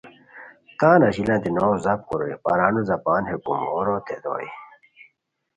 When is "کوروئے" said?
2.07-2.35